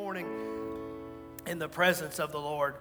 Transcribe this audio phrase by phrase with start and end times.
[0.00, 0.28] morning
[1.44, 2.76] in the presence of the Lord.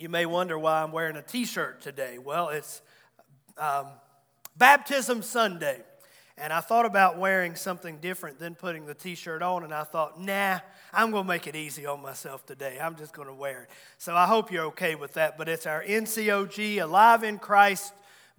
[0.00, 2.18] You may wonder why I'm wearing a t shirt today.
[2.18, 2.82] Well, it's
[3.56, 3.86] um,
[4.56, 5.80] Baptism Sunday.
[6.36, 9.84] And I thought about wearing something different than putting the t shirt on, and I
[9.84, 10.58] thought, nah,
[10.92, 12.76] I'm going to make it easy on myself today.
[12.82, 13.70] I'm just going to wear it.
[13.98, 15.38] So I hope you're okay with that.
[15.38, 17.92] But it's our NCOG, Alive in Christ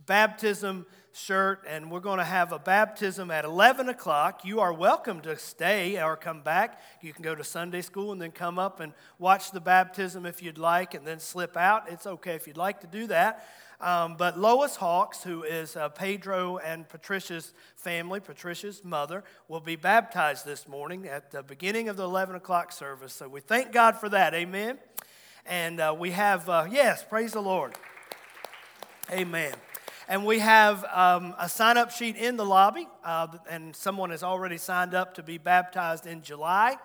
[0.06, 0.86] baptism
[1.18, 4.46] shirt, and we're going to have a baptism at 11 o'clock.
[4.46, 6.80] You are welcome to stay or come back.
[7.02, 10.44] You can go to Sunday school and then come up and watch the baptism if
[10.44, 11.90] you'd like, and then slip out.
[11.90, 13.48] It's okay if you'd like to do that.
[13.80, 19.76] Um, but Lois Hawks, who is uh, Pedro and Patricia's family, Patricia's mother, will be
[19.76, 23.14] baptized this morning at the beginning of the 11 o'clock service.
[23.14, 24.34] So we thank God for that.
[24.34, 24.78] Amen.
[25.46, 27.76] And uh, we have, uh, yes, praise the Lord.
[29.12, 29.54] Amen.
[30.10, 34.24] And we have um, a sign up sheet in the lobby, uh, and someone has
[34.24, 36.78] already signed up to be baptized in July.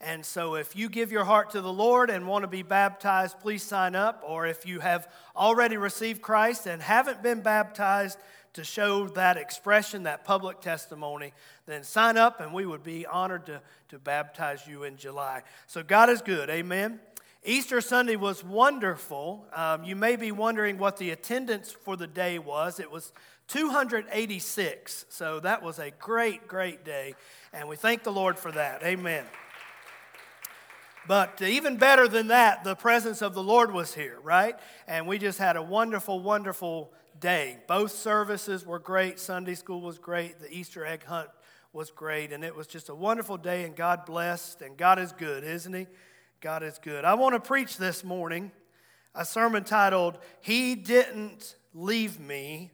[0.00, 3.38] And so, if you give your heart to the Lord and want to be baptized,
[3.38, 4.24] please sign up.
[4.26, 8.18] Or if you have already received Christ and haven't been baptized
[8.54, 11.32] to show that expression, that public testimony,
[11.66, 15.42] then sign up and we would be honored to, to baptize you in July.
[15.68, 16.50] So, God is good.
[16.50, 16.98] Amen.
[17.46, 19.44] Easter Sunday was wonderful.
[19.52, 22.80] Um, you may be wondering what the attendance for the day was.
[22.80, 23.12] It was
[23.48, 25.04] 286.
[25.10, 27.14] So, that was a great, great day.
[27.52, 28.82] And we thank the Lord for that.
[28.82, 29.26] Amen.
[31.06, 34.54] But even better than that, the presence of the Lord was here, right?
[34.88, 37.58] And we just had a wonderful, wonderful day.
[37.66, 39.20] Both services were great.
[39.20, 40.40] Sunday school was great.
[40.40, 41.28] The Easter egg hunt
[41.74, 42.32] was great.
[42.32, 44.62] And it was just a wonderful day, and God blessed.
[44.62, 45.86] And God is good, isn't He?
[46.44, 47.06] God is good.
[47.06, 48.52] I want to preach this morning
[49.14, 52.70] a sermon titled, He Didn't Leave Me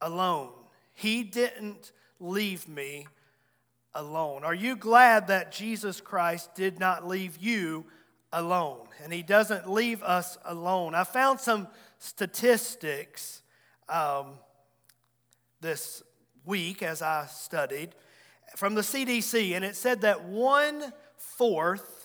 [0.00, 0.52] Alone.
[0.94, 3.08] He Didn't Leave Me
[3.92, 4.44] alone.
[4.44, 7.86] Are you glad that Jesus Christ did not leave you
[8.32, 8.86] alone?
[9.02, 10.94] And He doesn't leave us alone.
[10.94, 11.66] I found some
[11.98, 13.42] statistics
[13.88, 14.34] um,
[15.60, 16.04] this
[16.44, 17.96] week as I studied
[18.54, 21.95] from the CDC, and it said that one fourth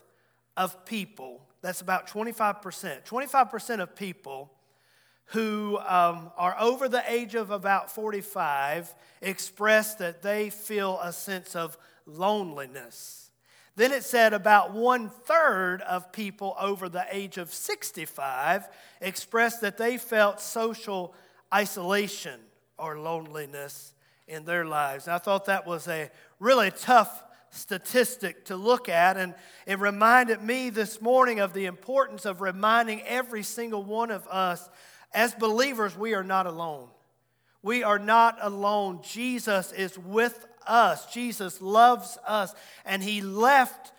[0.61, 4.51] of people, that's about 25%, 25% of people
[5.25, 11.55] who um, are over the age of about 45 express that they feel a sense
[11.55, 13.31] of loneliness.
[13.75, 19.79] Then it said about one third of people over the age of 65 expressed that
[19.79, 21.16] they felt social
[21.51, 22.39] isolation
[22.78, 23.95] or loneliness
[24.28, 25.07] in their lives.
[25.07, 29.17] And I thought that was a really tough statistic to look at.
[29.17, 29.35] And
[29.66, 34.67] it reminded me this morning of the importance of reminding every single one of us
[35.13, 36.88] as believers, we are not alone.
[37.61, 39.01] We are not alone.
[39.03, 41.06] Jesus is with us.
[41.13, 42.56] Jesus loves us.
[42.85, 43.91] And He left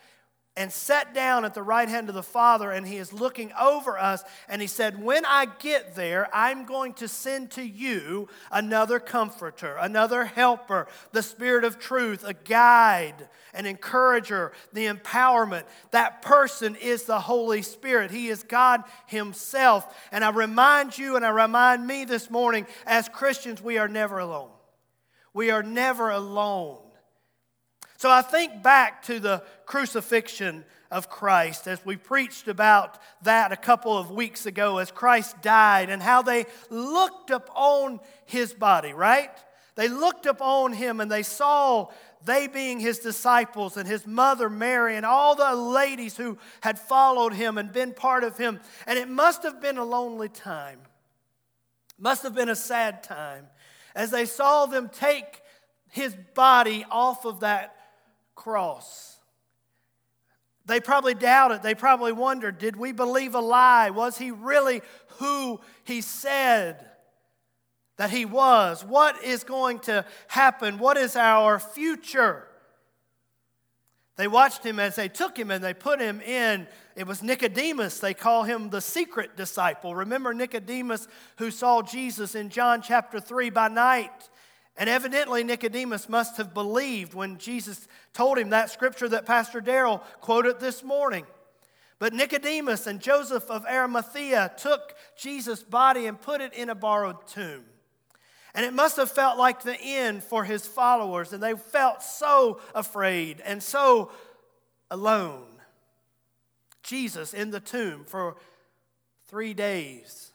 [0.54, 3.98] and sat down at the right hand of the Father, and He is looking over
[3.98, 4.22] us.
[4.48, 9.76] And He said, When I get there, I'm going to send to you another comforter,
[9.80, 15.64] another helper, the Spirit of truth, a guide, an encourager, the empowerment.
[15.90, 18.10] That person is the Holy Spirit.
[18.10, 20.06] He is God Himself.
[20.12, 24.18] And I remind you and I remind me this morning, as Christians, we are never
[24.18, 24.50] alone.
[25.32, 26.91] We are never alone.
[28.02, 33.56] So I think back to the crucifixion of Christ as we preached about that a
[33.56, 39.30] couple of weeks ago as Christ died and how they looked upon his body, right?
[39.76, 41.90] They looked upon him and they saw
[42.24, 47.34] they being his disciples and his mother Mary and all the ladies who had followed
[47.34, 48.58] him and been part of him.
[48.84, 50.80] And it must have been a lonely time,
[52.00, 53.46] must have been a sad time
[53.94, 55.40] as they saw them take
[55.88, 57.76] his body off of that
[58.42, 59.18] cross.
[60.66, 61.62] They probably doubted.
[61.62, 63.90] They probably wondered did we believe a lie?
[63.90, 64.82] Was he really
[65.18, 66.86] who he said
[67.96, 68.84] that he was?
[68.84, 70.78] What is going to happen?
[70.78, 72.46] What is our future?
[74.16, 76.66] They watched him as they took him and they put him in.
[76.94, 77.98] It was Nicodemus.
[77.98, 79.94] They call him the secret disciple.
[79.94, 81.08] Remember Nicodemus
[81.38, 84.28] who saw Jesus in John chapter 3 by night?
[84.76, 89.98] And evidently, Nicodemus must have believed when Jesus told him that scripture that Pastor Darrell
[90.20, 91.26] quoted this morning.
[91.98, 97.26] But Nicodemus and Joseph of Arimathea took Jesus' body and put it in a borrowed
[97.28, 97.64] tomb.
[98.54, 102.60] And it must have felt like the end for his followers, and they felt so
[102.74, 104.10] afraid and so
[104.90, 105.46] alone.
[106.82, 108.36] Jesus in the tomb for
[109.28, 110.32] three days.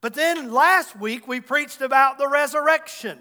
[0.00, 3.18] But then last week we preached about the resurrection.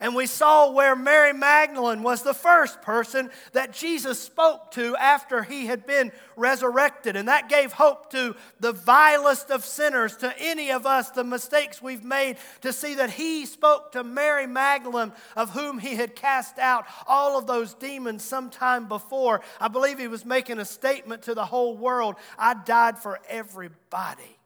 [0.00, 5.42] And we saw where Mary Magdalene was the first person that Jesus spoke to after
[5.42, 7.16] he had been resurrected.
[7.16, 11.82] And that gave hope to the vilest of sinners, to any of us, the mistakes
[11.82, 16.58] we've made, to see that he spoke to Mary Magdalene, of whom he had cast
[16.58, 19.40] out all of those demons sometime before.
[19.60, 24.38] I believe he was making a statement to the whole world I died for everybody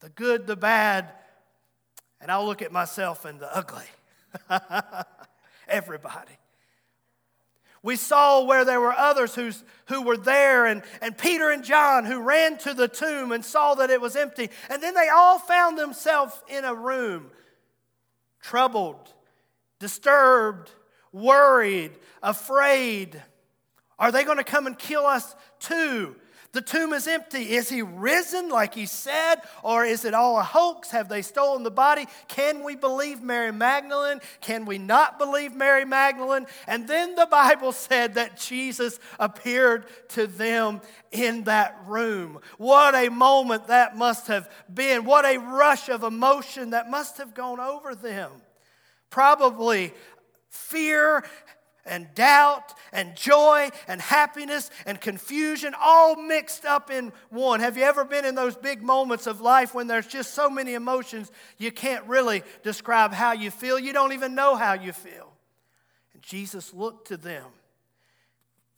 [0.00, 1.12] the good, the bad,
[2.20, 3.84] and I'll look at myself and the ugly.
[5.68, 6.38] Everybody.
[7.82, 12.04] We saw where there were others who's, who were there, and, and Peter and John
[12.04, 14.50] who ran to the tomb and saw that it was empty.
[14.70, 17.30] And then they all found themselves in a room,
[18.40, 19.12] troubled,
[19.80, 20.70] disturbed,
[21.10, 21.90] worried,
[22.22, 23.20] afraid.
[23.98, 26.14] Are they going to come and kill us too?
[26.52, 27.54] The tomb is empty.
[27.54, 29.36] Is he risen like he said?
[29.62, 30.90] Or is it all a hoax?
[30.90, 32.06] Have they stolen the body?
[32.28, 34.20] Can we believe Mary Magdalene?
[34.42, 36.46] Can we not believe Mary Magdalene?
[36.66, 42.38] And then the Bible said that Jesus appeared to them in that room.
[42.58, 45.06] What a moment that must have been.
[45.06, 48.30] What a rush of emotion that must have gone over them.
[49.08, 49.94] Probably
[50.50, 51.24] fear
[51.84, 57.60] and doubt and joy and happiness and confusion all mixed up in one.
[57.60, 60.74] Have you ever been in those big moments of life when there's just so many
[60.74, 63.78] emotions you can't really describe how you feel?
[63.78, 65.32] You don't even know how you feel.
[66.14, 67.46] And Jesus looked to them,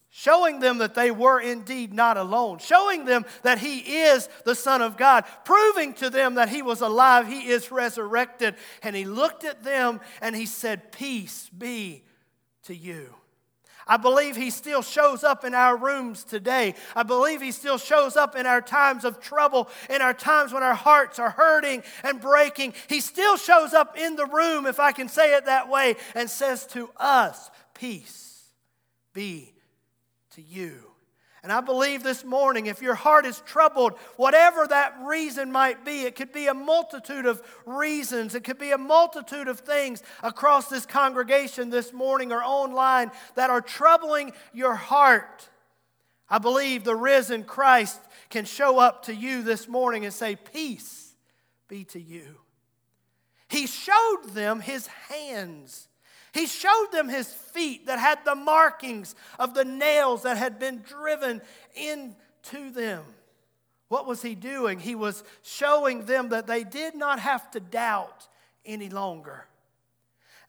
[0.08, 4.80] showing them that they were indeed not alone, showing them that He is the Son
[4.80, 8.54] of God, proving to them that He was alive, He is resurrected.
[8.82, 12.02] And He looked at them and He said, Peace be
[12.64, 13.14] to you.
[13.86, 16.74] I believe He still shows up in our rooms today.
[16.96, 20.62] I believe He still shows up in our times of trouble, in our times when
[20.62, 22.74] our hearts are hurting and breaking.
[22.88, 26.30] He still shows up in the room, if I can say it that way, and
[26.30, 28.44] says to us, Peace
[29.12, 29.52] be
[30.30, 30.93] to you.
[31.44, 36.04] And I believe this morning, if your heart is troubled, whatever that reason might be,
[36.04, 40.70] it could be a multitude of reasons, it could be a multitude of things across
[40.70, 45.50] this congregation this morning or online that are troubling your heart.
[46.30, 48.00] I believe the risen Christ
[48.30, 51.14] can show up to you this morning and say, Peace
[51.68, 52.38] be to you.
[53.50, 55.88] He showed them his hands
[56.34, 60.82] he showed them his feet that had the markings of the nails that had been
[60.82, 61.40] driven
[61.76, 63.04] into them.
[63.88, 64.80] What was he doing?
[64.80, 68.26] He was showing them that they did not have to doubt
[68.66, 69.46] any longer.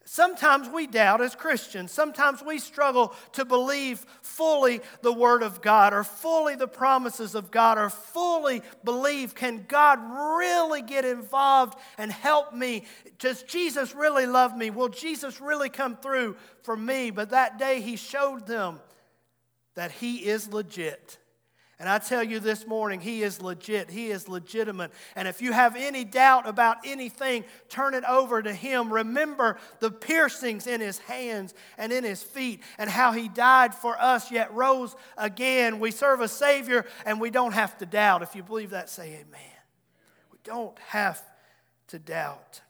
[0.08, 1.92] Sometimes we doubt as Christians.
[1.92, 7.50] Sometimes we struggle to believe fully the Word of God or fully the promises of
[7.50, 10.00] God or fully believe can God
[10.38, 12.84] really get involved and help me?
[13.18, 14.70] Does Jesus really love me?
[14.70, 17.10] Will Jesus really come through for me?
[17.10, 18.80] But that day He showed them
[19.74, 21.18] that He is legit.
[21.78, 23.90] And I tell you this morning, he is legit.
[23.90, 24.92] He is legitimate.
[25.14, 28.94] And if you have any doubt about anything, turn it over to him.
[28.94, 34.00] Remember the piercings in his hands and in his feet and how he died for
[34.00, 35.80] us, yet rose again.
[35.80, 38.22] We serve a Savior and we don't have to doubt.
[38.22, 39.42] If you believe that, say amen.
[40.32, 41.22] We don't have
[41.90, 42.62] to doubt.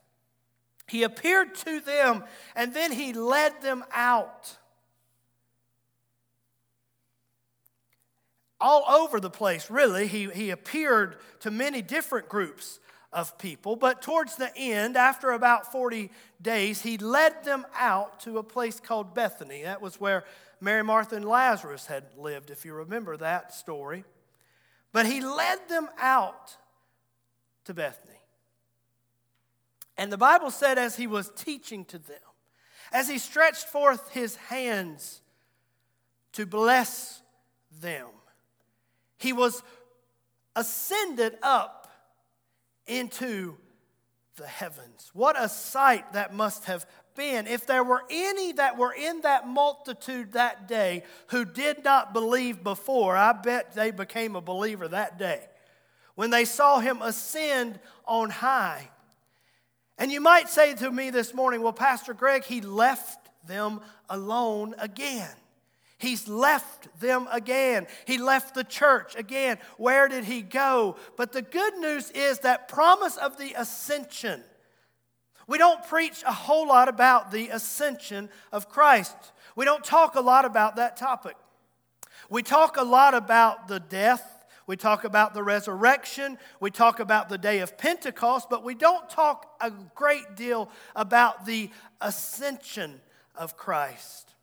[0.88, 2.24] He appeared to them
[2.56, 4.57] and then he led them out.
[8.60, 10.07] All over the place, really.
[10.07, 12.80] He, he appeared to many different groups
[13.12, 18.38] of people, but towards the end, after about 40 days, he led them out to
[18.38, 19.64] a place called Bethany.
[19.64, 20.26] That was where
[20.59, 24.04] Mary, Martha, and Lazarus had lived, if you remember that story.
[24.92, 26.57] But he led them out
[27.66, 28.19] to Bethany.
[29.97, 32.18] And the Bible said, as he was teaching to them,
[32.92, 35.21] as he stretched forth his hands
[36.33, 37.21] to bless
[37.81, 38.07] them,
[39.18, 39.64] he was
[40.56, 41.92] ascended up
[42.88, 43.57] into
[44.38, 45.10] the heavens.
[45.14, 47.48] What a sight that must have been.
[47.48, 52.64] If there were any that were in that multitude that day who did not believe
[52.64, 55.48] before, I bet they became a believer that day
[56.16, 58.90] when they saw him ascend on high.
[59.98, 63.80] And you might say to me this morning, well, Pastor Greg, he left them
[64.10, 65.31] alone again.
[66.06, 67.88] He's left them again.
[68.06, 69.57] He left the church again.
[69.78, 70.97] Where did he go?
[71.18, 74.44] But the good news is that promise of the ascension.
[75.47, 79.16] We don't preach a whole lot about the ascension of Christ.
[79.56, 81.38] We don't talk a lot about that topic.
[82.30, 84.45] We talk a lot about the death.
[84.68, 86.38] We talk about the resurrection.
[86.59, 91.47] We talk about the day of Pentecost, but we don't talk a great deal about
[91.47, 93.02] the ascension
[93.33, 94.34] of Christ.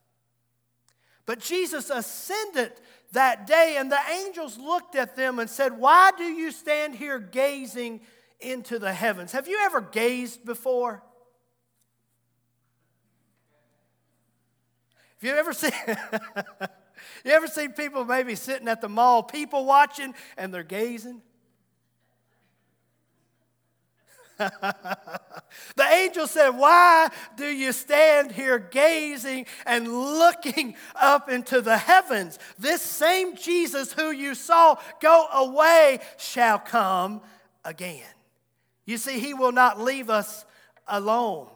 [1.25, 2.73] But Jesus ascended
[3.13, 7.19] that day, and the angels looked at them and said, Why do you stand here
[7.19, 8.01] gazing
[8.39, 9.31] into the heavens?
[9.31, 11.03] Have you ever gazed before?
[15.21, 15.71] Have you ever seen
[17.23, 21.21] You ever seen people maybe sitting at the mall, people watching, and they're gazing?
[24.37, 32.39] the angel said, Why do you stand here gazing and looking up into the heavens?
[32.57, 37.21] This same Jesus who you saw go away shall come
[37.63, 38.03] again.
[38.85, 40.45] You see, he will not leave us
[40.87, 41.47] alone.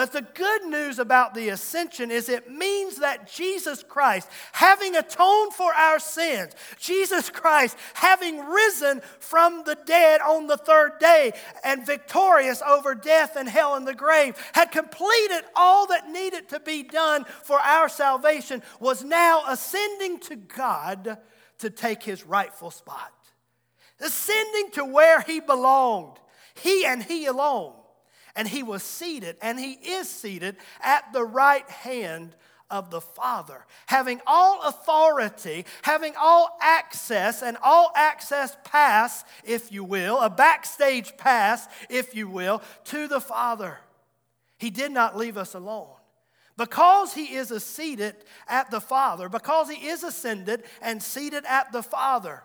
[0.00, 5.52] But the good news about the ascension is it means that Jesus Christ, having atoned
[5.52, 11.84] for our sins, Jesus Christ, having risen from the dead on the third day and
[11.84, 16.82] victorious over death and hell and the grave, had completed all that needed to be
[16.82, 21.18] done for our salvation, was now ascending to God
[21.58, 23.12] to take his rightful spot,
[24.00, 26.16] ascending to where he belonged,
[26.54, 27.74] he and he alone
[28.36, 32.34] and he was seated, and he is seated at the right hand
[32.70, 39.82] of the Father, having all authority, having all access, and all access pass, if you
[39.82, 43.78] will, a backstage pass, if you will, to the Father.
[44.58, 45.88] He did not leave us alone.
[46.56, 48.14] Because he is seated
[48.46, 52.42] at the Father, because he is ascended and seated at the Father,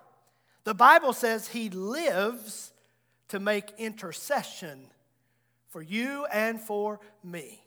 [0.64, 2.72] the Bible says he lives
[3.28, 4.88] to make intercession
[5.76, 7.62] for you and for me.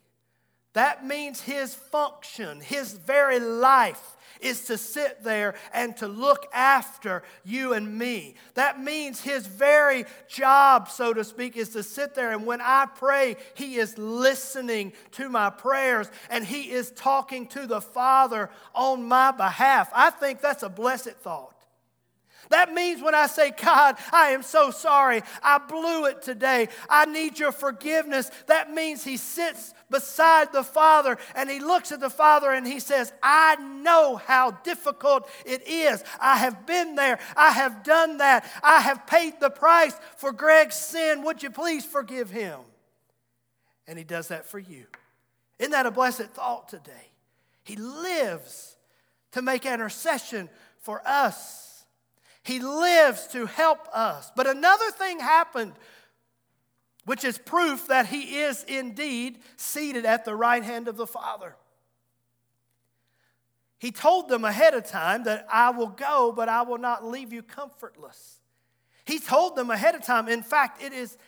[0.73, 7.23] That means his function, his very life is to sit there and to look after
[7.45, 8.37] you and me.
[8.55, 12.87] That means his very job, so to speak, is to sit there and when I
[12.87, 19.05] pray, he is listening to my prayers and he is talking to the Father on
[19.05, 19.91] my behalf.
[19.95, 21.58] I think that's a blessed thought.
[22.51, 27.05] That means when I say, God, I am so sorry, I blew it today, I
[27.05, 32.11] need your forgiveness, that means He sits beside the Father and He looks at the
[32.11, 36.03] Father and He says, I know how difficult it is.
[36.21, 40.77] I have been there, I have done that, I have paid the price for Greg's
[40.77, 41.23] sin.
[41.25, 42.61] Would you please forgive him?
[43.87, 44.87] And He does that for you.
[45.59, 47.11] Isn't that a blessed thought today?
[47.65, 48.77] He lives
[49.33, 50.49] to make intercession
[50.81, 51.68] for us.
[52.49, 54.33] He lives to help us.
[54.35, 55.75] But another thing happened,
[57.05, 61.57] which is proof that He is indeed seated at the right hand of the Father.
[63.79, 67.35] He told them ahead of time that I will go, but I will not leave
[67.35, 68.41] you comfortless.
[69.05, 71.19] He told them ahead of time, in fact, it is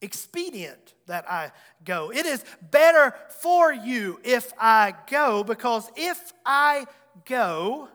[0.00, 1.52] expedient that I
[1.84, 2.10] go.
[2.10, 6.86] It is better for you if I go, because if I
[7.26, 7.90] go,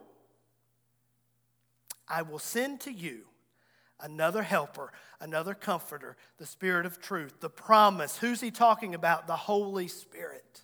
[2.10, 3.22] I will send to you
[4.00, 8.18] another helper, another comforter, the Spirit of truth, the promise.
[8.18, 9.28] Who's he talking about?
[9.28, 10.64] The Holy Spirit.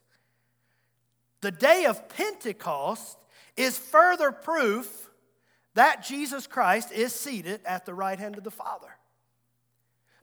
[1.41, 3.17] The day of Pentecost
[3.55, 5.09] is further proof
[5.75, 8.87] that Jesus Christ is seated at the right hand of the Father.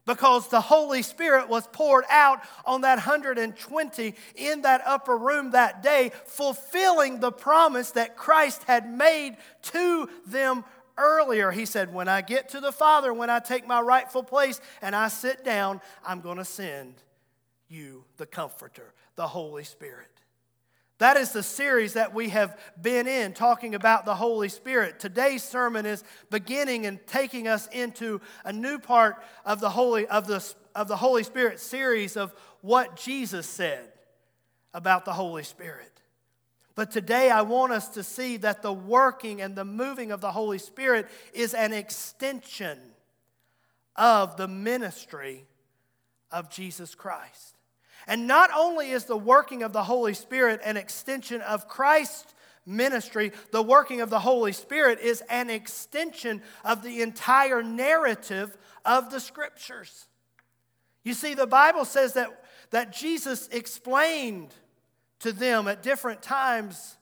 [0.05, 5.81] Because the Holy Spirit was poured out on that 120 in that upper room that
[5.81, 10.65] day, fulfilling the promise that Christ had made to them
[10.97, 14.59] earlier, he said, When I get to the Father, when I take my rightful place
[14.81, 16.95] and I sit down, I'm going to send
[17.67, 20.07] you the Comforter, the Holy Spirit.
[20.99, 24.99] That is the series that we have been in, talking about the Holy Spirit.
[24.99, 30.27] Today's sermon is beginning and taking us into a new part of the Holy, of
[30.27, 30.41] the,
[30.75, 33.91] of the Holy Spirit series of what Jesus said
[34.73, 35.92] about the Holy Spirit.
[36.75, 40.31] But today I want us to see that the working and the moving of the
[40.31, 42.79] Holy Spirit is an extension
[43.95, 45.45] of the ministry
[46.31, 47.57] of Jesus Christ.
[48.07, 52.33] And not only is the working of the Holy Spirit an extension of Christ's
[52.65, 59.11] ministry, the working of the Holy Spirit is an extension of the entire narrative of
[59.11, 60.07] the Scriptures.
[61.03, 62.29] You see, the Bible says that,
[62.71, 64.53] that Jesus explained
[65.23, 66.97] to them at different times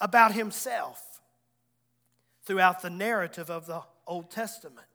[0.00, 1.20] about himself
[2.44, 4.86] throughout the narrative of the Old Testament.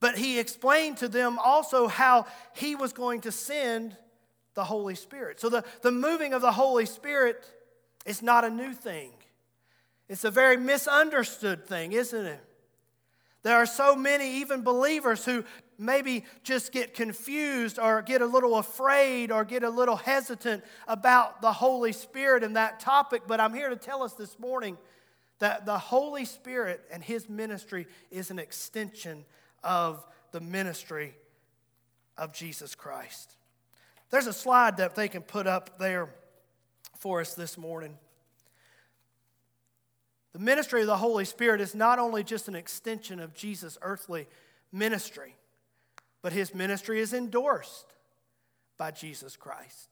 [0.00, 3.96] But he explained to them also how he was going to send
[4.54, 5.40] the Holy Spirit.
[5.40, 7.44] So the, the moving of the Holy Spirit
[8.06, 9.10] is not a new thing,
[10.08, 12.44] it's a very misunderstood thing, isn't it?
[13.42, 15.44] There are so many, even believers, who
[15.78, 21.40] maybe just get confused or get a little afraid or get a little hesitant about
[21.40, 23.22] the Holy Spirit and that topic.
[23.26, 24.76] But I'm here to tell us this morning
[25.38, 29.24] that the Holy Spirit and His ministry is an extension
[29.62, 31.14] of the ministry
[32.16, 33.36] of Jesus Christ.
[34.10, 36.08] There's a slide that they can put up there
[36.98, 37.96] for us this morning.
[40.32, 44.26] The ministry of the Holy Spirit is not only just an extension of Jesus' earthly
[44.72, 45.36] ministry,
[46.22, 47.94] but his ministry is endorsed
[48.76, 49.88] by Jesus Christ.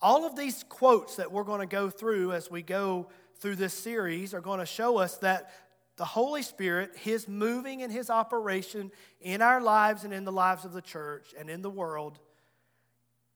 [0.00, 3.74] All of these quotes that we're going to go through as we go through this
[3.74, 5.52] series are going to show us that
[5.96, 10.64] the Holy Spirit, His moving and His operation in our lives and in the lives
[10.64, 12.18] of the church and in the world,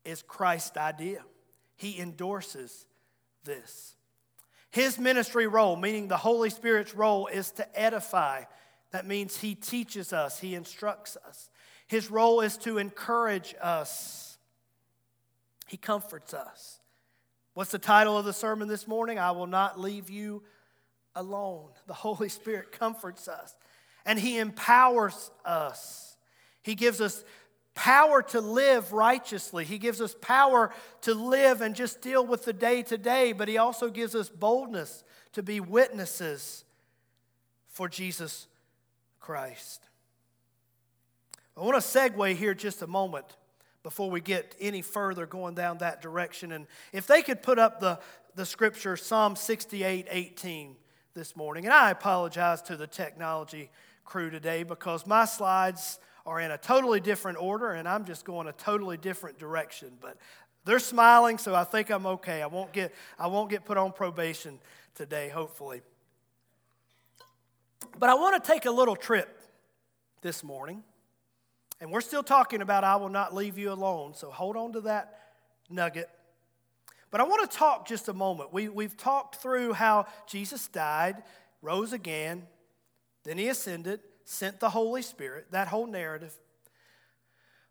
[0.05, 1.23] is Christ's idea.
[1.77, 2.87] He endorses
[3.45, 3.97] this.
[4.71, 8.45] His ministry role, meaning the Holy Spirit's role, is to edify.
[8.91, 11.51] That means He teaches us, He instructs us.
[11.87, 14.39] His role is to encourage us,
[15.67, 16.81] He comforts us.
[17.55, 19.19] What's the title of the sermon this morning?
[19.19, 20.43] I will not leave you
[21.15, 21.71] alone.
[21.87, 23.55] The Holy Spirit comforts us
[24.05, 26.17] and He empowers us.
[26.63, 27.25] He gives us
[27.75, 29.65] power to live righteously.
[29.65, 33.49] He gives us power to live and just deal with the day to day, but
[33.49, 36.65] He also gives us boldness to be witnesses
[37.69, 38.49] for Jesus
[39.21, 39.89] Christ.
[41.57, 43.37] I want to segue here just a moment
[43.83, 46.53] before we get any further going down that direction.
[46.53, 47.99] And if they could put up the,
[48.35, 50.77] the scripture, Psalm 68 18,
[51.17, 51.65] this morning.
[51.65, 53.71] And I apologize to the technology
[54.05, 58.47] crew today because my slides are in a totally different order, and I'm just going
[58.47, 59.93] a totally different direction.
[60.01, 60.19] But
[60.65, 62.43] they're smiling, so I think I'm okay.
[62.43, 64.59] I won't get, I won't get put on probation
[64.95, 65.81] today, hopefully.
[67.99, 69.41] But I want to take a little trip
[70.21, 70.83] this morning.
[71.81, 74.15] And we're still talking about I will not leave you alone.
[74.15, 75.19] So hold on to that
[75.69, 76.09] nugget.
[77.11, 78.53] But I want to talk just a moment.
[78.53, 81.23] We, we've talked through how Jesus died,
[81.63, 82.47] rose again,
[83.25, 86.33] then he ascended, sent the Holy Spirit, that whole narrative.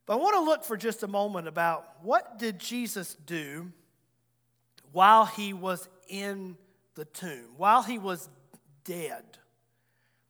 [0.05, 3.71] But I want to look for just a moment about what did Jesus do
[4.91, 6.57] while he was in
[6.95, 8.29] the tomb, while he was
[8.83, 9.23] dead.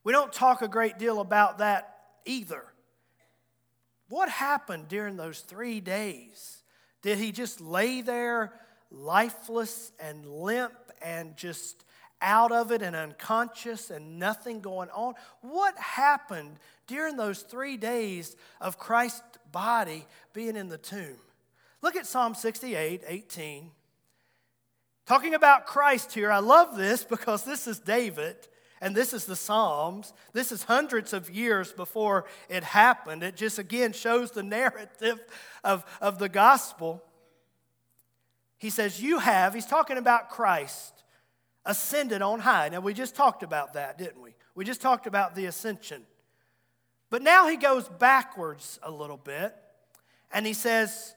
[0.04, 2.64] We don't talk a great deal about that either.
[4.10, 6.64] What happened during those three days?
[7.02, 8.54] Did he just lay there
[8.92, 11.86] lifeless and limp and just
[12.22, 15.14] out of it and unconscious and nothing going on.
[15.42, 21.18] What happened during those three days of Christ's body being in the tomb?
[21.82, 23.72] Look at Psalm 68 18.
[25.06, 28.36] Talking about Christ here, I love this because this is David
[28.82, 30.14] and this is the Psalms.
[30.34, 33.24] This is hundreds of years before it happened.
[33.24, 35.24] It just again shows the narrative
[35.64, 37.04] of, of the gospel.
[38.58, 41.04] He says, You have, he's talking about Christ,
[41.66, 42.70] ascended on high.
[42.70, 44.36] Now, we just talked about that, didn't we?
[44.56, 46.04] We just talked about the ascension.
[47.10, 49.56] But now he goes backwards a little bit,
[50.32, 51.16] and he says,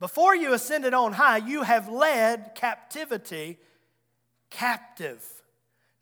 [0.00, 3.58] Before you ascended on high, you have led captivity
[4.50, 5.24] captive.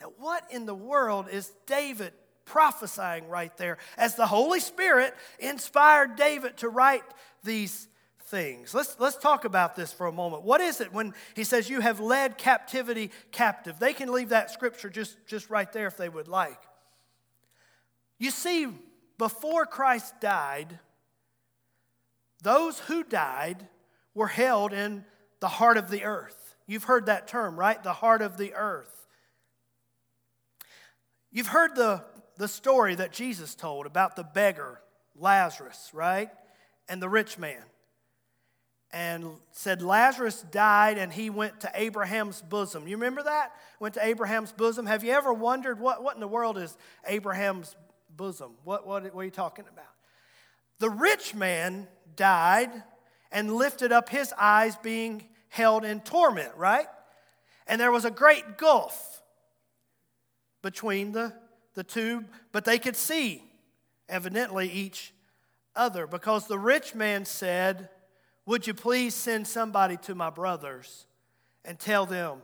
[0.00, 2.12] Now, what in the world is David
[2.44, 7.04] prophesying right there as the Holy Spirit inspired David to write
[7.44, 7.86] these
[8.30, 8.74] things.
[8.74, 10.42] Let's, let's talk about this for a moment.
[10.42, 13.78] What is it when he says, You have led captivity captive?
[13.78, 16.60] They can leave that scripture just, just right there if they would like.
[18.18, 18.68] You see,
[19.18, 20.78] before Christ died,
[22.42, 23.66] those who died
[24.14, 25.04] were held in
[25.40, 26.56] the heart of the earth.
[26.66, 27.82] You've heard that term, right?
[27.82, 28.99] The heart of the earth.
[31.32, 32.02] You've heard the,
[32.36, 34.80] the story that Jesus told about the beggar,
[35.16, 36.30] Lazarus, right?
[36.88, 37.62] And the rich man
[38.92, 42.88] and said Lazarus died and he went to Abraham's bosom.
[42.88, 43.52] You remember that?
[43.78, 44.86] Went to Abraham's bosom.
[44.86, 47.76] Have you ever wondered what, what in the world is Abraham's
[48.16, 48.52] bosom?
[48.64, 49.84] What, what, what are you talking about?
[50.80, 52.70] The rich man died
[53.30, 56.86] and lifted up his eyes, being held in torment, right?
[57.68, 59.22] And there was a great gulf
[60.62, 61.32] between the,
[61.74, 63.42] the two, but they could see,
[64.08, 65.12] evidently, each
[65.74, 67.88] other because the rich man said,
[68.46, 71.06] would you please send somebody to my brothers
[71.64, 72.38] and tell them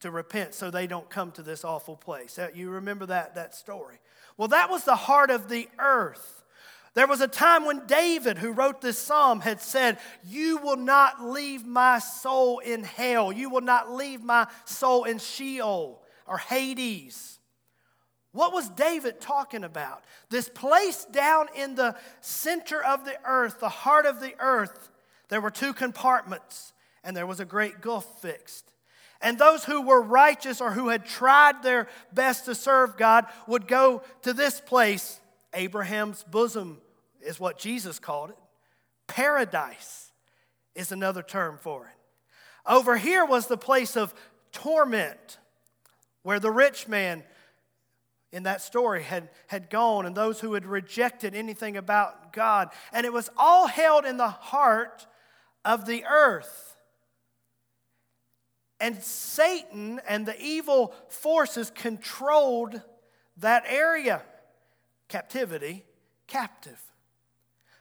[0.00, 2.38] to repent so they don't come to this awful place?
[2.54, 3.98] You remember that, that story?
[4.36, 6.44] Well, that was the heart of the earth.
[6.94, 11.22] There was a time when David, who wrote this psalm, had said, You will not
[11.22, 13.32] leave my soul in hell.
[13.32, 17.35] You will not leave my soul in Sheol or Hades.
[18.36, 20.04] What was David talking about?
[20.28, 24.90] This place down in the center of the earth, the heart of the earth,
[25.30, 28.70] there were two compartments, and there was a great gulf fixed.
[29.22, 33.66] And those who were righteous or who had tried their best to serve God would
[33.66, 35.18] go to this place.
[35.54, 36.82] Abraham's bosom
[37.22, 38.38] is what Jesus called it.
[39.06, 40.12] Paradise
[40.74, 42.70] is another term for it.
[42.70, 44.12] Over here was the place of
[44.52, 45.38] torment,
[46.22, 47.24] where the rich man
[48.32, 52.70] in that story had, had gone and those who had rejected anything about God.
[52.92, 55.06] And it was all held in the heart
[55.64, 56.76] of the earth.
[58.78, 62.80] And Satan and the evil forces controlled
[63.38, 64.22] that area.
[65.08, 65.84] Captivity,
[66.26, 66.80] captive.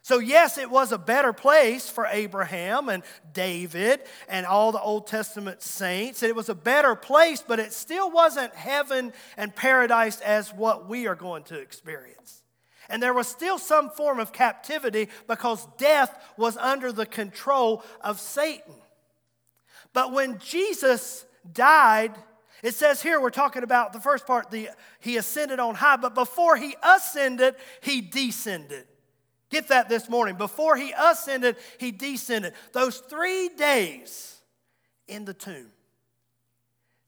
[0.05, 3.01] So, yes, it was a better place for Abraham and
[3.33, 6.21] David and all the Old Testament saints.
[6.21, 11.07] It was a better place, but it still wasn't heaven and paradise as what we
[11.07, 12.43] are going to experience.
[12.87, 18.19] And there was still some form of captivity because death was under the control of
[18.19, 18.75] Satan.
[19.91, 22.13] But when Jesus died,
[22.61, 26.13] it says here, we're talking about the first part, the, he ascended on high, but
[26.13, 28.85] before he ascended, he descended.
[29.55, 30.35] Get that this morning.
[30.35, 32.51] Before he ascended, he descended.
[32.73, 34.41] Those three days
[35.07, 35.71] in the tomb,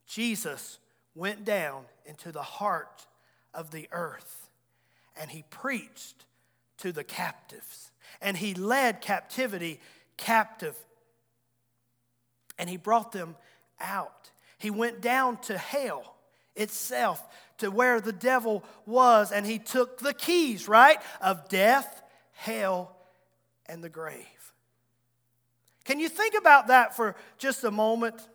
[0.06, 0.80] Jesus
[1.14, 3.06] went down into the heart
[3.54, 4.50] of the earth
[5.20, 6.24] and he preached
[6.78, 9.82] to the captives and he led captivity
[10.16, 10.78] captive
[12.58, 13.36] and he brought them
[13.78, 14.32] out.
[14.58, 16.16] He went down to hell
[16.56, 17.22] itself
[17.58, 22.04] to where the devil was and he took the keys, right, of death
[22.38, 22.96] hell,
[23.66, 24.26] and the grave.
[25.84, 28.28] Can you think about that for just a moment?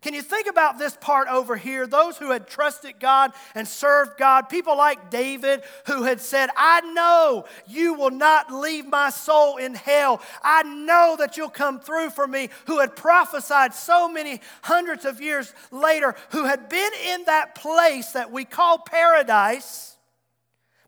[0.00, 1.84] Can you think about this part over here?
[1.86, 6.82] Those who had trusted God and served God, people like David who had said, I
[6.92, 10.22] know you will not leave my soul in hell.
[10.40, 15.20] I know that you'll come through for me, who had prophesied so many hundreds of
[15.20, 19.96] years later, who had been in that place that we call paradise,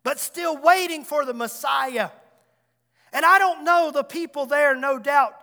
[0.03, 2.11] but still waiting for the Messiah.
[3.13, 5.33] And I don't know, the people there, no doubt,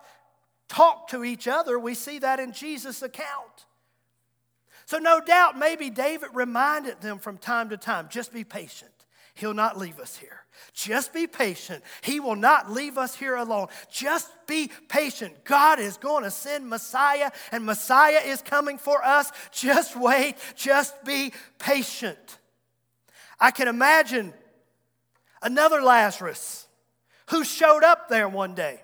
[0.69, 1.79] talk to each other.
[1.79, 3.67] We see that in Jesus' account.
[4.87, 8.91] So, no doubt, maybe David reminded them from time to time just be patient.
[9.35, 10.45] He'll not leave us here.
[10.73, 11.85] Just be patient.
[12.01, 13.69] He will not leave us here alone.
[13.91, 15.45] Just be patient.
[15.45, 19.31] God is going to send Messiah, and Messiah is coming for us.
[19.53, 20.37] Just wait.
[20.57, 22.39] Just be patient.
[23.39, 24.33] I can imagine
[25.43, 26.68] another Lazarus
[27.31, 28.81] who showed up there one day.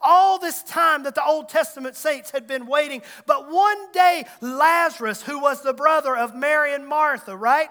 [0.00, 5.22] All this time that the Old Testament saints had been waiting, but one day Lazarus,
[5.22, 7.68] who was the brother of Mary and Martha, right?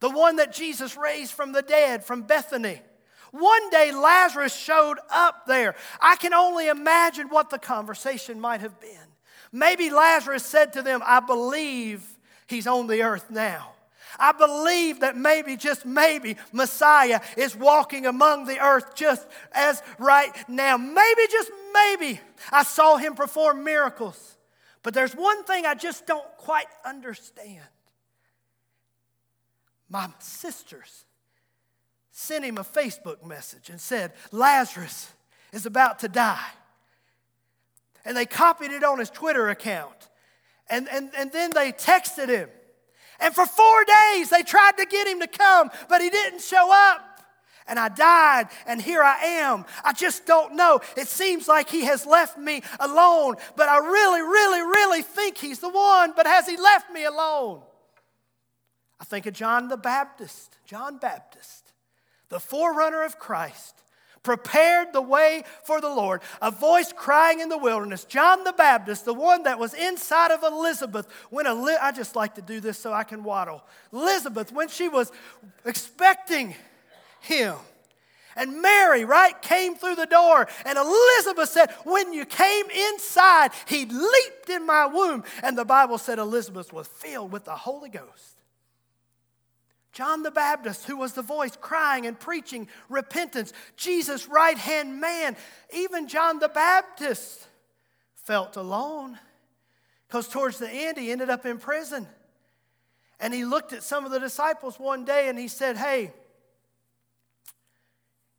[0.00, 2.80] The one that Jesus raised from the dead from Bethany.
[3.32, 5.74] One day Lazarus showed up there.
[6.00, 8.90] I can only imagine what the conversation might have been.
[9.50, 12.02] Maybe Lazarus said to them, I believe
[12.46, 13.72] he's on the earth now.
[14.18, 20.32] I believe that maybe, just maybe, Messiah is walking among the earth just as right
[20.48, 20.76] now.
[20.76, 24.36] Maybe, just maybe, I saw him perform miracles.
[24.82, 27.64] But there's one thing I just don't quite understand.
[29.88, 31.04] My sisters
[32.10, 35.12] sent him a Facebook message and said, Lazarus
[35.52, 36.50] is about to die.
[38.04, 40.08] And they copied it on his Twitter account.
[40.68, 42.48] And, and, and then they texted him
[43.20, 46.70] and for four days, they tried to get him to come, but he didn't show
[46.72, 47.04] up.
[47.66, 49.66] And I died, and here I am.
[49.84, 50.80] I just don't know.
[50.96, 55.58] It seems like he has left me alone, but I really, really, really think he's
[55.58, 56.14] the one.
[56.16, 57.62] But has he left me alone?
[58.98, 61.72] I think of John the Baptist, John Baptist,
[62.30, 63.82] the forerunner of Christ
[64.22, 66.22] prepared the way for the Lord.
[66.42, 68.04] A voice crying in the wilderness.
[68.04, 72.34] John the Baptist, the one that was inside of Elizabeth, when Eli- I just like
[72.36, 73.62] to do this so I can waddle.
[73.92, 75.12] Elizabeth, when she was
[75.64, 76.54] expecting
[77.20, 77.56] him.
[78.36, 80.46] And Mary, right, came through the door.
[80.64, 85.24] And Elizabeth said, When you came inside, he leaped in my womb.
[85.42, 88.37] And the Bible said Elizabeth was filled with the Holy Ghost.
[89.98, 95.36] John the Baptist, who was the voice crying and preaching repentance, Jesus' right hand man,
[95.74, 97.48] even John the Baptist
[98.14, 99.18] felt alone
[100.06, 102.06] because towards the end he ended up in prison.
[103.18, 106.12] And he looked at some of the disciples one day and he said, Hey,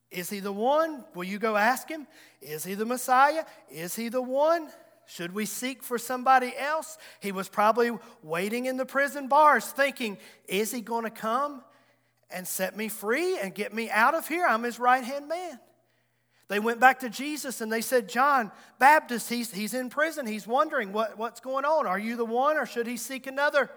[0.09, 1.03] is he the one?
[1.13, 2.07] Will you go ask him?
[2.41, 3.43] Is he the Messiah?
[3.69, 4.69] Is he the one?
[5.09, 6.97] Should we seek for somebody else?
[7.19, 7.91] He was probably
[8.23, 10.17] waiting in the prison bars thinking,
[10.47, 11.63] is he going to come?
[12.31, 14.45] and set me free and get me out of here.
[14.45, 15.59] I'm his right hand man.
[16.47, 20.25] They went back to Jesus and they said, John Baptist, he's, he's in prison.
[20.25, 21.85] He's wondering what, what's going on.
[21.85, 23.69] Are you the one or should he seek another?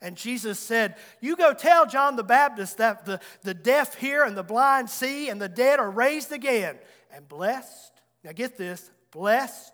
[0.00, 4.36] And Jesus said, You go tell John the Baptist that the, the deaf hear and
[4.36, 6.78] the blind see and the dead are raised again.
[7.12, 7.92] And blessed,
[8.24, 9.71] now get this, blessed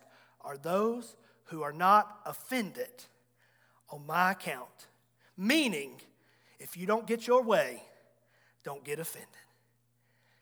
[0.48, 3.04] are those who are not offended
[3.90, 4.86] on my account.
[5.36, 6.00] Meaning,
[6.58, 7.82] if you don't get your way,
[8.64, 9.28] don't get offended.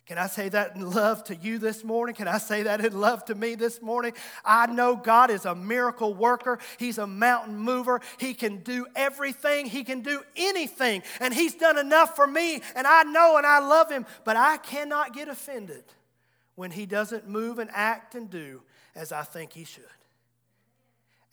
[0.06, 2.14] Can I say that in love to you this morning?
[2.14, 4.12] Can I say that in love to me this morning?
[4.44, 6.60] I know God is a miracle worker.
[6.78, 8.00] He's a mountain mover.
[8.18, 11.02] He can do everything, He can do anything.
[11.18, 14.06] And He's done enough for me, and I know and I love Him.
[14.22, 15.82] But I cannot get offended
[16.54, 18.62] when He doesn't move and act and do
[18.94, 19.95] as I think He should.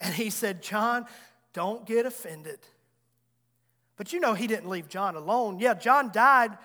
[0.04, 1.06] And He said, John,
[1.52, 2.60] don't get offended.
[3.96, 5.58] But you know, He didn't leave John alone.
[5.58, 6.56] Yeah, John died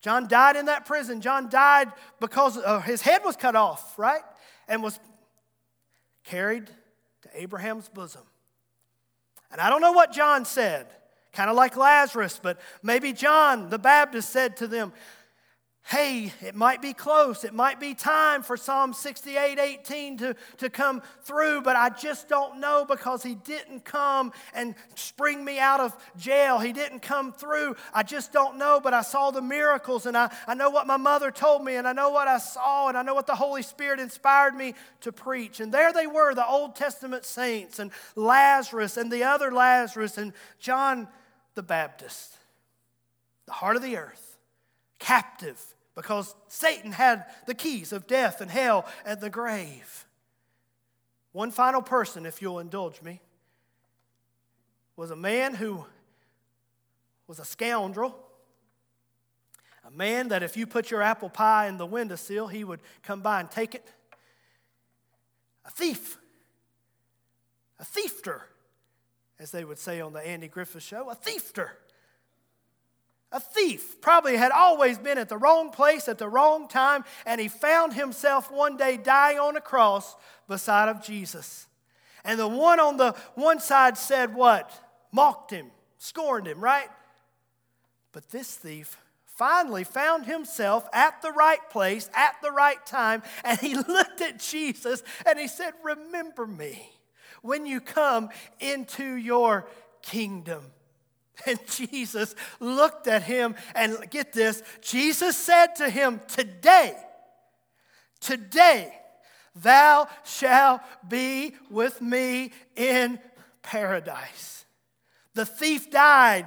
[0.00, 1.20] John died in that prison.
[1.20, 4.22] John died because uh, his head was cut off, right?
[4.66, 4.98] And was
[6.24, 8.22] carried to Abraham's bosom.
[9.52, 10.86] And I don't know what John said,
[11.32, 14.92] kind of like Lazarus, but maybe John the Baptist said to them,
[15.84, 17.42] hey, it might be close.
[17.42, 22.28] It might be time for Psalm 68 18 to, to come through, but I just
[22.28, 26.58] don't know because he didn't come and spring me out of jail.
[26.58, 27.76] He didn't come through.
[27.92, 30.96] I just don't know, but I saw the miracles and I, I know what my
[30.96, 33.62] mother told me and I know what I saw and I know what the Holy
[33.62, 35.60] Spirit inspired me to preach.
[35.60, 40.32] And there they were, the Old Testament saints and Lazarus and the other Lazarus and
[40.60, 41.08] John
[41.56, 42.36] the Baptist,
[43.46, 44.29] the heart of the earth
[45.00, 45.60] captive
[45.96, 50.06] because Satan had the keys of death and hell and the grave.
[51.32, 53.20] One final person, if you'll indulge me,
[54.96, 55.84] was a man who
[57.26, 58.14] was a scoundrel.
[59.86, 63.20] A man that if you put your apple pie in the windowsill, he would come
[63.20, 63.86] by and take it.
[65.64, 66.18] A thief.
[67.78, 68.42] A thiefter,
[69.38, 71.08] as they would say on the Andy Griffith show.
[71.08, 71.70] A thiefter
[73.32, 77.40] a thief, probably had always been at the wrong place at the wrong time, and
[77.40, 80.16] he found himself one day dying on a cross
[80.48, 81.66] beside of Jesus.
[82.24, 84.72] And the one on the one side said what?
[85.12, 86.88] Mocked him, scorned him, right?
[88.12, 93.58] But this thief finally found himself at the right place at the right time, and
[93.58, 96.90] he looked at Jesus and he said, Remember me
[97.42, 99.66] when you come into your
[100.02, 100.64] kingdom.
[101.46, 106.96] And Jesus looked at him, and get this Jesus said to him, Today,
[108.20, 108.92] today,
[109.54, 113.18] thou shalt be with me in
[113.62, 114.64] paradise.
[115.34, 116.46] The thief died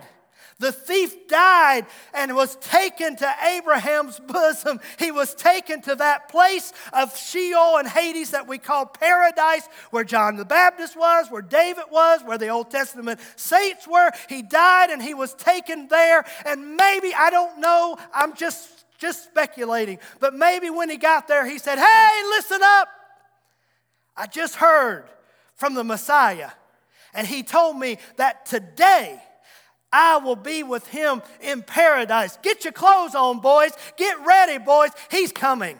[0.63, 4.79] the thief died and was taken to Abraham's bosom.
[4.97, 10.05] He was taken to that place of Sheol and Hades that we call paradise, where
[10.05, 14.11] John the Baptist was, where David was, where the Old Testament saints were.
[14.29, 16.23] He died and he was taken there.
[16.45, 21.45] And maybe, I don't know, I'm just, just speculating, but maybe when he got there,
[21.45, 22.87] he said, Hey, listen up.
[24.15, 25.05] I just heard
[25.55, 26.51] from the Messiah,
[27.13, 29.21] and he told me that today,
[29.93, 32.37] I will be with him in paradise.
[32.41, 33.71] Get your clothes on, boys.
[33.95, 34.89] Get ready, boys.
[35.09, 35.79] He's coming.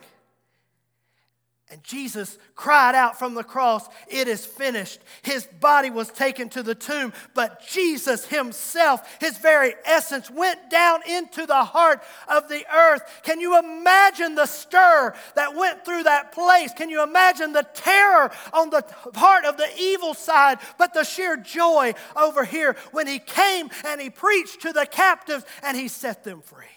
[1.74, 5.00] And Jesus cried out from the cross, It is finished.
[5.24, 11.00] His body was taken to the tomb, but Jesus himself, his very essence, went down
[11.10, 13.02] into the heart of the earth.
[13.24, 16.72] Can you imagine the stir that went through that place?
[16.74, 21.38] Can you imagine the terror on the part of the evil side, but the sheer
[21.38, 26.24] joy over here when he came and he preached to the captives and he set
[26.24, 26.68] them free?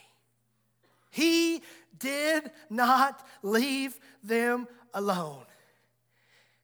[1.11, 1.61] He
[1.98, 5.44] did not leave them alone.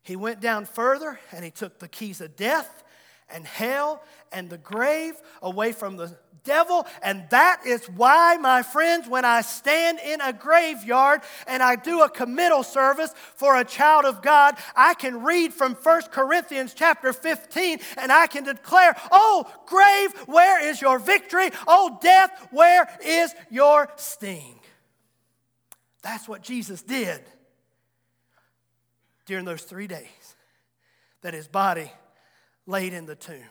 [0.03, 2.83] He went down further and he took the keys of death
[3.29, 6.87] and hell and the grave away from the devil.
[7.03, 12.03] And that is why, my friends, when I stand in a graveyard and I do
[12.03, 17.13] a committal service for a child of God, I can read from 1 Corinthians chapter
[17.13, 21.51] 15 and I can declare, Oh, grave, where is your victory?
[21.69, 24.59] Oh, death, where is your sting?
[26.03, 27.23] That's what Jesus did
[29.27, 30.37] during those three days
[31.23, 31.91] that his body
[32.67, 33.43] laid in the tomb.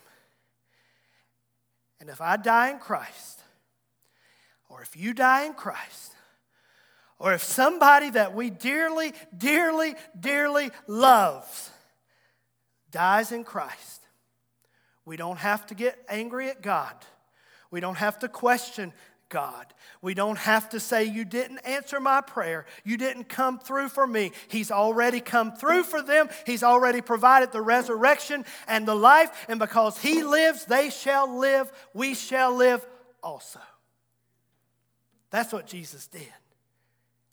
[1.99, 3.39] And if I die in Christ,
[4.69, 6.13] or if you die in Christ,
[7.19, 11.69] or if somebody that we dearly, dearly, dearly loves
[12.89, 14.01] dies in Christ,
[15.05, 16.93] we don't have to get angry at God.
[17.69, 18.91] We don't have to question
[19.31, 19.65] God.
[20.03, 22.67] We don't have to say, You didn't answer my prayer.
[22.83, 24.33] You didn't come through for me.
[24.49, 26.29] He's already come through for them.
[26.45, 29.47] He's already provided the resurrection and the life.
[29.47, 31.71] And because He lives, they shall live.
[31.95, 32.85] We shall live
[33.23, 33.59] also.
[35.31, 36.27] That's what Jesus did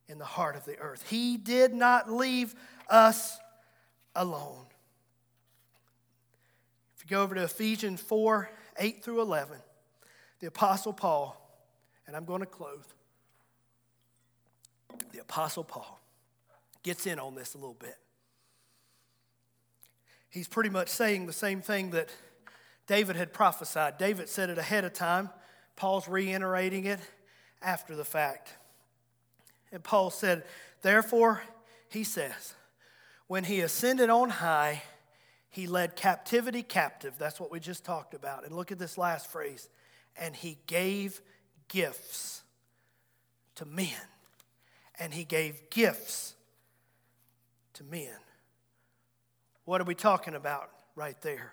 [0.09, 1.05] in the heart of the earth.
[1.11, 2.55] He did not leave
[2.89, 3.39] us
[4.15, 4.65] alone.
[6.97, 9.59] If you go over to Ephesians 4 8 through 11,
[10.41, 11.37] the Apostle Paul,
[12.09, 12.83] and I'm going to close.
[15.13, 16.01] The Apostle Paul
[16.83, 17.97] gets in on this a little bit.
[20.31, 22.09] He's pretty much saying the same thing that
[22.87, 23.99] David had prophesied.
[23.99, 25.29] David said it ahead of time,
[25.77, 26.99] Paul's reiterating it
[27.63, 28.55] after the fact.
[29.71, 30.45] And Paul said,
[30.81, 31.43] Therefore,
[31.91, 32.55] he says,
[33.27, 34.83] when he ascended on high,
[35.51, 37.15] he led captivity captive.
[37.19, 38.47] That's what we just talked about.
[38.47, 39.69] And look at this last phrase.
[40.17, 41.21] And he gave
[41.69, 42.43] gifts
[43.55, 43.93] to men.
[44.99, 46.35] And he gave gifts
[47.75, 48.15] to men.
[49.65, 51.53] What are we talking about right there?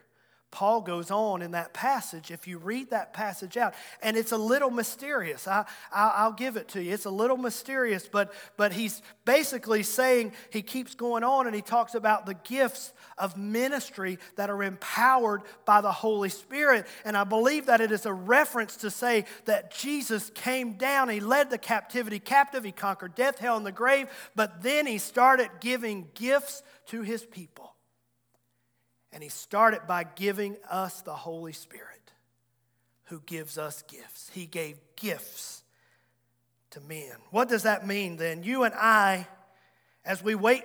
[0.55, 4.37] Paul goes on in that passage, if you read that passage out, and it's a
[4.37, 5.49] little mysterious.
[5.49, 6.93] I, I, will give it to you.
[6.93, 11.61] It's a little mysterious, but, but he's basically saying, he keeps going on and he
[11.61, 16.87] talks about the gifts of ministry that are empowered by the Holy Spirit.
[17.03, 21.19] And I believe that it is a reference to say that Jesus came down, he
[21.19, 25.49] led the captivity captive, he conquered death, hell, and the grave, but then he started
[25.59, 27.74] giving gifts to his people.
[29.15, 32.12] And he started by giving us the Holy Spirit
[33.06, 34.30] who gives us gifts.
[34.34, 35.63] He gave gifts
[36.71, 37.13] to men.
[37.32, 38.43] What does that mean then?
[38.43, 39.25] You and I,
[40.04, 40.63] as we wait